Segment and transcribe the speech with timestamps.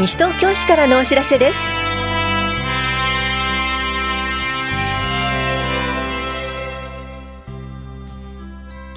[0.00, 1.58] 西東京市からのお知らせです。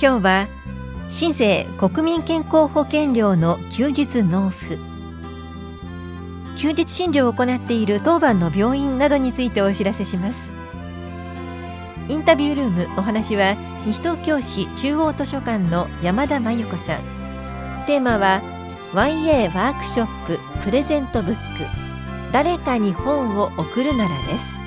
[0.02, 0.48] 今日は
[1.10, 4.78] 新税国民健康保険料の休日納付。
[6.56, 10.54] 休日診療を行っている当番の病院などについてお知らせします。
[12.08, 17.02] インタビュールームお話は西東京市中央図書館の山田真由子さん。
[17.88, 18.42] テーマは
[18.94, 21.42] YA ワークショッププレゼントブック。
[22.32, 24.60] 誰かに本を送るならです。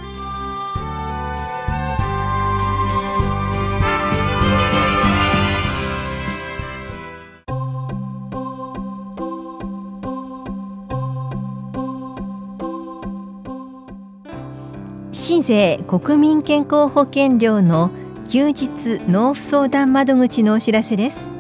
[15.12, 17.91] 新税国民健康保険料の
[18.29, 21.36] 休日納付相談窓口のお知らせです。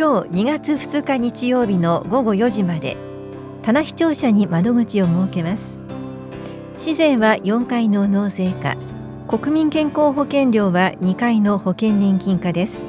[0.00, 2.96] 今日2月2日日曜日の午後4時まで
[3.60, 5.78] 棚視聴者に窓口を設けます。
[6.78, 8.76] 市税は4回の納税課。
[9.28, 12.86] 国民健康保険料は2回の保険年金課です。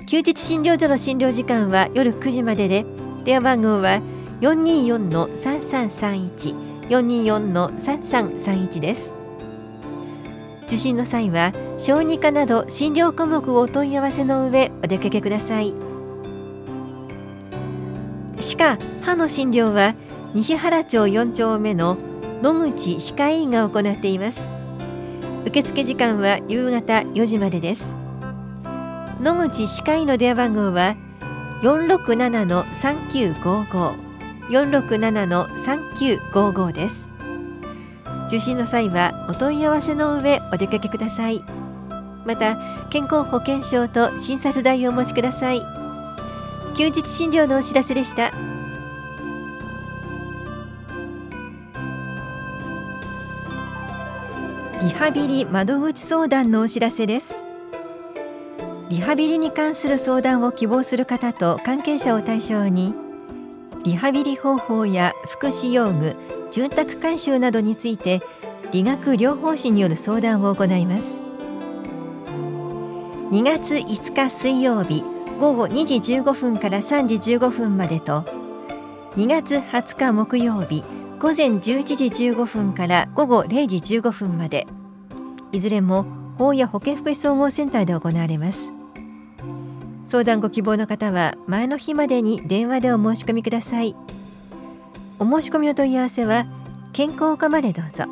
[0.08, 2.84] 休日診療所の診療時間は夜9時までで
[3.24, 4.02] 電話番号は
[4.42, 6.56] 424-3331
[6.90, 9.19] 424-3331です。
[10.70, 15.74] 受診の際は小児科など診療科目をお問い合わせの上お出かけください。
[18.40, 19.96] 歯科歯の診療は
[20.36, 21.98] 西原町4丁目の
[22.44, 24.48] 野口歯科医院が行っています。
[25.48, 27.96] 受付時間は夕方4時までです。
[29.22, 30.96] 野口歯科医の電話番号は
[31.64, 33.96] 467-3955
[34.52, 37.10] 467-3955です。
[38.30, 41.44] 受診の際はお問い合わせの上お出かけください。
[42.26, 42.58] また
[42.92, 45.64] 健康保険証と診察代をお持ちください。
[46.76, 48.32] 休日診療のお知らせでした。
[54.80, 57.44] リハビリ窓口相談のお知らせです。
[58.90, 62.94] リハビリに関する相談を希望する方と関係者を対象に
[63.90, 66.16] リハビリ方法や福祉用具
[66.52, 68.22] 住宅改修などについて
[68.72, 71.20] 理学療法士による相談を行います。
[73.32, 75.04] 2月5日水曜日
[75.40, 78.26] 午後2時15分から3時15分までと
[79.16, 80.84] 2月20日木曜日
[81.20, 81.60] 午前11
[81.96, 84.68] 時15分から午後0時15分まで
[85.52, 86.06] いずれも
[86.38, 88.79] 法や保健福祉総合センターで行われます。
[90.10, 93.96] 相談ご希望の方は前の日までに電話でお申し込みください。
[95.20, 96.48] お申し込みお問い合わせは
[96.94, 98.06] 健康課までどうぞ。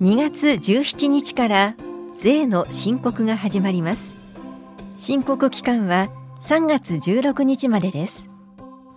[0.00, 1.76] 2月17日から
[2.16, 4.16] 税の申告が始まります。
[4.96, 6.08] 申告期間は
[6.40, 8.30] 3月16日までです。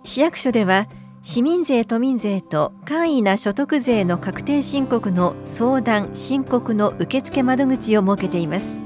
[0.02, 0.88] 市役所では
[1.30, 8.80] 市民税都民税と簡易な所得税の確定申告の相談申告の受付窓口を設けています。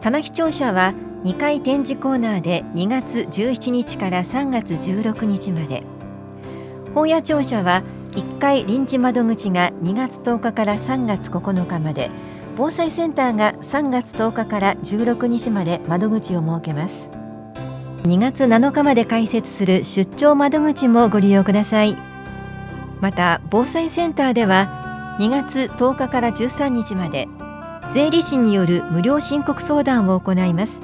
[0.00, 5.84] 棚視聴者は2回展示コーナーで2月17日から3月16日まで。
[6.96, 7.84] 本屋庁舎は
[8.16, 12.10] 1回臨時窓口が2月10日から3月9日まで。
[12.56, 17.08] 防災センターが3月10日から16日まで窓口を設けます。
[18.08, 21.94] 2月7日まで開設する出張窓口もご利用ください。
[23.02, 27.28] また防災センターでは2月10日から13日まで
[27.90, 30.80] 税理士による無料申告相談を行います。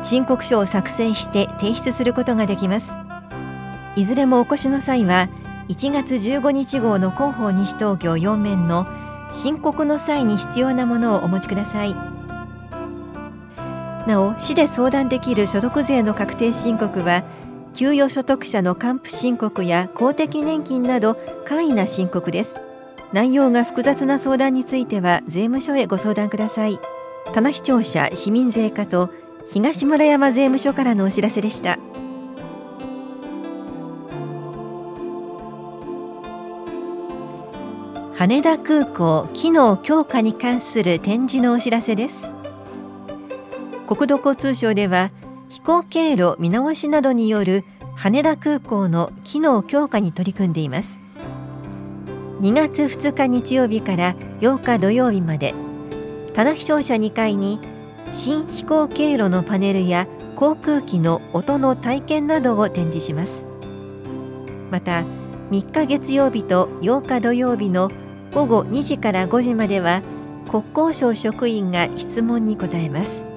[0.00, 2.98] 申告書を作成して提出することができます。
[3.94, 5.28] いずれもお越しの際は
[5.68, 8.86] 1月15日号の広報西東京4面の
[9.30, 12.21] 申告の際に必要なものをお持ちください。
[14.06, 17.24] なお市で相談できる所得税の確定申告は
[17.74, 22.60] 給与所得者の還付申告や公的年金など簡易な申告です。
[23.12, 26.78] 内容が複雑な相談については税務署へご相談ください。
[27.32, 29.10] 棚視聴者市民税課と
[29.48, 31.78] 東村山税務署からのお知らせでした。
[38.14, 42.34] 羽田空港機能強化に関する展示のお知らせです。
[43.86, 45.10] 国土交通省では
[45.48, 47.64] 飛行経路見直しなどによる
[47.94, 51.00] 羽田空港の機能強化に取り組んでいます。
[52.40, 55.54] 2月2日日曜日から8日土曜日まで
[56.34, 57.60] 棚視聴者2階に
[58.12, 63.46] 新飛行経路のパネルや航空機の音の体験などを展示します。
[64.70, 65.04] また
[65.50, 67.90] 3日月曜日と8日土曜日の
[68.32, 70.02] 午後2時から5時までは
[70.50, 73.31] 国交省職員が質問に答えます。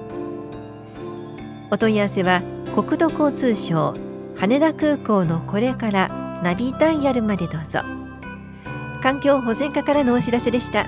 [1.70, 2.42] お問い合わせは
[2.74, 3.94] 国土交通省
[4.36, 7.80] 羽田空港のこれからナビダイヤルまでどうぞ。
[9.02, 10.86] 環境保全課からのお知らせでした。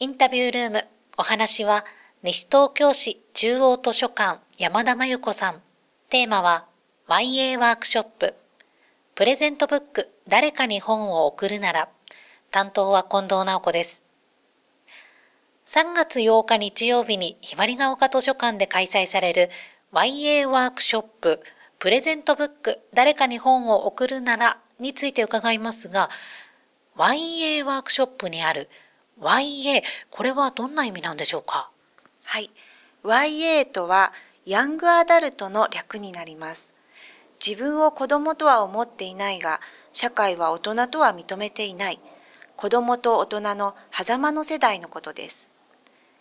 [0.00, 0.84] インタビュールーム
[1.16, 1.84] お話は
[2.22, 5.60] 西東京市中央図書館山田真由子さん。
[6.08, 6.66] テーマは
[7.08, 8.34] YA ワークショップ。
[9.14, 11.88] プレゼントブック誰かに本を送るなら。
[12.50, 14.02] 担当は近藤直子です。
[15.66, 19.48] 3月8日日曜日にひばりが丘図書館で開催される
[19.92, 21.40] YA ワークショップ
[21.78, 26.10] プレゼントブック誰かに本を送るならについて伺いますが
[26.96, 28.68] YA ワークショップにある
[29.18, 31.70] YA これはどんな意味なんでしょうか？
[32.24, 32.50] はい。
[33.02, 34.12] YA とは
[34.44, 36.74] ヤングアダルトの略になります。
[37.44, 39.60] 自分を子供とは思っていないが
[39.92, 42.00] 社会は大人とは認めていない。
[42.56, 45.53] 子供と大人の狭間の世代のことです。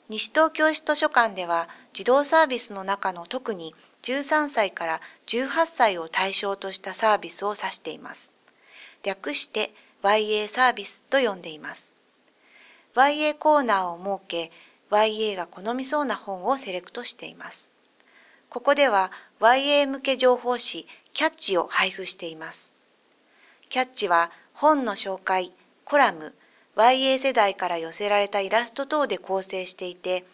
[0.09, 3.73] 西東京市図書館では児童サービスの中の特に
[4.03, 8.29] 13歳から18歳を対象としたサービスを指しています。
[9.03, 9.73] 略して
[10.03, 11.91] YA サービスと呼んでいます。
[12.95, 14.51] YA コーナーを設け、
[14.91, 17.71] YA が好みそうな本をセレクトしています。
[18.49, 22.73] ここでは YA 向け情報誌キャッチを配布しています。
[23.69, 25.53] キャッチは本の紹介、
[25.85, 26.35] コラム、
[26.75, 30.25] YA 世代から寄せられたイラスト等で構成していて、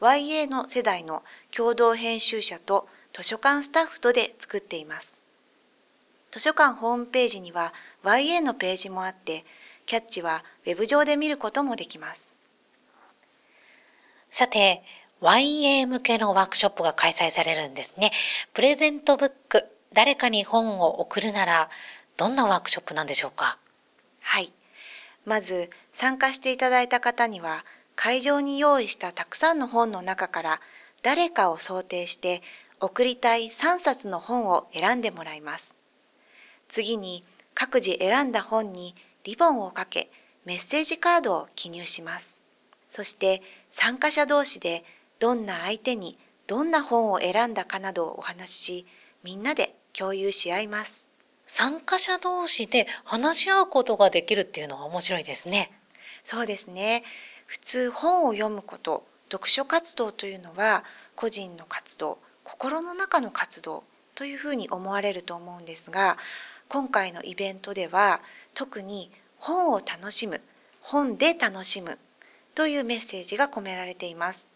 [0.00, 5.22] YA の世代の共同編集者と図書館スタッフとで作っています。
[6.30, 9.44] 図書館ホームページには YA のページもあって、
[9.84, 12.32] キャッチはウェブ上で見ることもできます。
[14.30, 14.82] さて、
[15.20, 18.12] YA 向けのワークショップが開催されるんですね。
[18.54, 21.68] プレゼントブック、誰かに本を送るなら、
[22.16, 23.58] どんなワークショップなんでしょうか？
[24.20, 24.50] はい。
[25.24, 27.64] まず参加していただいた方には
[27.94, 30.60] 会場に用意したたくさんの本の中から
[31.02, 32.42] 誰かを想定して
[32.80, 35.76] 送りたい3冊の本を選んでもらいます。
[36.68, 37.22] 次に
[37.54, 40.10] 各自選んだ本にリボンをかけ
[40.44, 42.36] メッセージカードを記入します。
[42.88, 44.84] そして参加者同士で
[45.18, 48.86] どんな相手にどんな本を選んだかなどをお話しし
[49.22, 51.06] みんなで共有し合います。
[51.54, 55.70] 参加者同士で話し合うことができるっていうのは面白いですね。
[56.24, 57.04] そうですね。
[57.44, 60.82] 普通本を読むこと、読書活動というのは
[61.14, 66.16] 個人の活動、心の中の活動というふうに思われると思うんですが、
[66.70, 68.22] 今回のイベントでは
[68.54, 70.40] 特に本を楽しむ、
[70.80, 71.98] 本で楽しむ
[72.54, 74.48] というメッセージが込められています。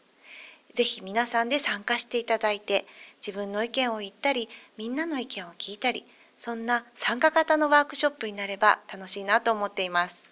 [0.73, 2.87] ぜひ皆さんで参加していただいて、
[3.21, 4.49] 自分の意見を言ったり、
[4.79, 6.07] みんなの意見を聞いたり、
[6.39, 10.29] そんな参加型のワークショップになれば楽しいなと思っています。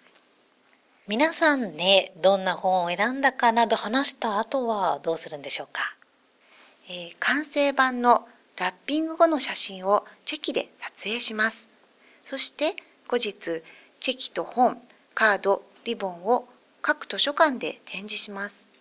[1.07, 5.95] 皆さんね、どんな本を選んだかなど話した後はどうするんでしょうか、
[6.89, 11.69] えー、完成版のラッピング後の写真をチェキで撮影します。
[12.23, 12.75] そして
[13.07, 13.61] 後日、
[13.99, 14.81] チェキと本、
[15.13, 16.47] カード、リボンを
[16.81, 18.74] 各図書館で展示します。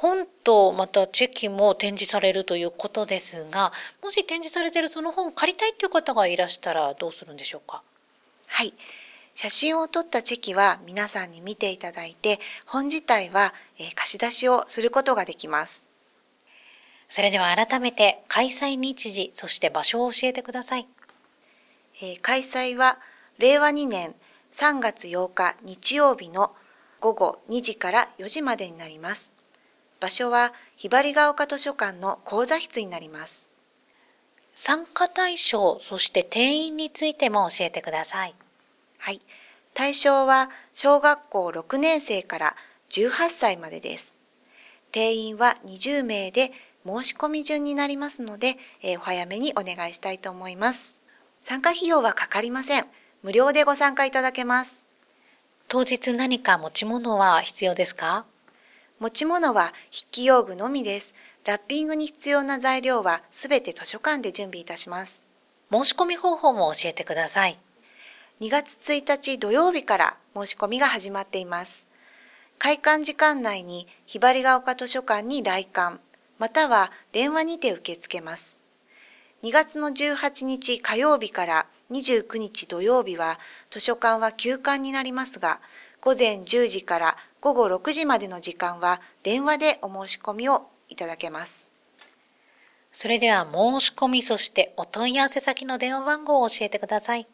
[0.00, 7.82] 本とまたチェキも展示されるということですがもし展示されているその本を借りたいという方がいらしたらどうするんでしょうか？
[8.46, 8.72] はい。
[9.34, 13.54] 写真を撮ったチェキは皆さんに見ていただいて本自体は
[13.94, 15.88] 貸し出しをすることができます。
[17.08, 20.86] それでは改めて開催日時そして場所を教えてください、
[22.02, 22.98] えー、開催は
[23.38, 24.14] 令和2年
[24.52, 26.52] 3月8日日曜日の
[27.00, 29.32] 午後2時から4時までになります
[30.00, 33.48] 場所はひばりが丘図書館の講座室になります。
[34.54, 38.34] 参加対象、そして定員についても教えてください。
[38.98, 39.20] はい。
[39.74, 42.56] 対象は小学校6年生から
[42.90, 44.16] 18歳までです。
[44.90, 46.50] 定員は20名で
[46.84, 50.96] 申し込み順になりますので、えー、お早めにお願いしたいと思います。
[51.42, 52.86] 参加費用はかかりません。
[53.22, 54.82] 無料でご参加いただけます。
[55.68, 58.24] 当日何か持ち物は必要ですか？
[59.00, 61.14] 持ち物は筆記用具のみです。
[61.44, 65.22] ラッピングに必要な材料はすべて図書館で準備いたします。
[65.70, 67.58] 申し込み方法も教えてください。
[68.40, 71.86] 2月1日土曜日から申し込みが始まっています。
[72.58, 76.00] 開館時間内にひばりが丘図書館に来館、
[76.40, 78.58] または電話にて受け付けます。
[79.44, 83.38] 2月の18日火曜日から29日土曜日は
[83.70, 85.60] 図書館は休館になりますが、
[86.00, 91.68] 午前10時から午後6時までの時間は電話でお申し込みをいただけます。
[92.90, 97.26] それでは申し込みそしてお問い合わせ先の電話番号を教えてください。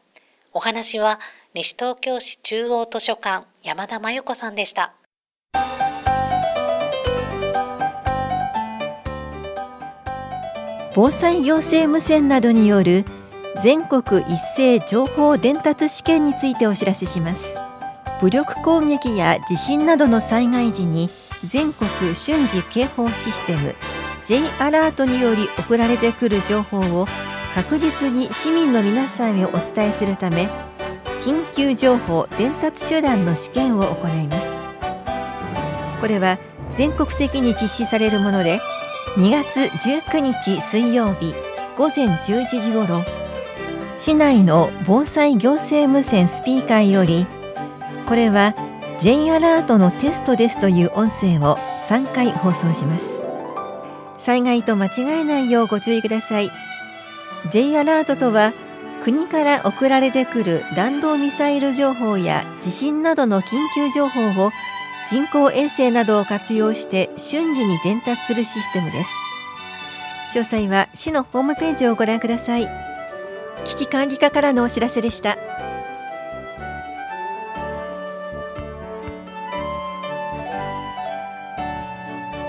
[0.57, 1.19] お話は
[1.53, 4.93] 西東京市中央図書館山田真由子さんでした。
[10.95, 13.03] 防災行政無線などによる
[13.61, 17.57] 全国一斉情報伝達試験についてお知らせします
[18.21, 21.09] 武力攻撃や地震などの災害時に
[21.43, 23.75] 全国瞬時警報システム
[24.23, 27.07] J アラートにより送られてくる情報を
[27.55, 30.49] 確実に市民の皆さんへお伝えするため
[31.21, 34.57] 緊急情報伝達手段の試験を行います。
[36.01, 36.37] これは
[36.69, 38.59] 全国的に実施されるもので
[39.15, 41.33] 2月19日水曜日
[41.77, 43.05] 午前11時ごろ
[43.95, 47.25] 市内の防災行政無線スピーカーより
[48.05, 48.53] これは
[48.99, 51.55] J アラートのテストですという音声を
[51.87, 53.21] 3回放送します。
[54.17, 56.49] 災害と間違えないようご注意ください。
[57.51, 58.53] J アラートとは
[59.03, 64.51] 国から送られてくる弾道ミサイル情報や地震などの緊急情報を
[65.07, 69.13] 人工衛星などを活用して瞬時に伝達するシステムです。
[70.33, 72.67] 詳細は市のホームページをご覧ください。
[73.63, 75.37] 危機管理課からのお知らせでした。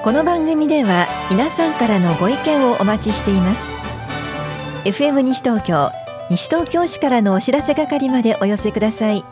[0.03, 3.86] この番組では皆さんからのご意見をお待ちしています。
[4.87, 5.91] FM 西東京
[6.31, 9.25] 西東京市からのお知らせ係までお寄せください。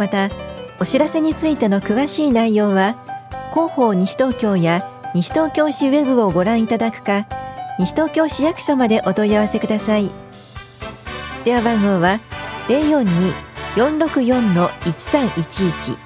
[0.00, 0.30] また
[0.80, 2.96] お知らせについての詳しい内容は
[3.52, 7.28] 広報西東京や西東京市ウェブをご覧いただくか
[7.78, 10.10] 西東京市役所までお問い合わせください。
[11.44, 12.18] 電話番号は
[13.76, 15.96] 042-464-1311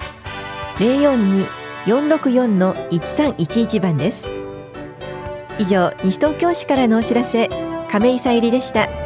[1.86, 4.30] 042-464-1311番です。
[5.58, 7.61] 以上西東京市からのお知らせ。
[7.92, 9.01] 亀井さゆりでした。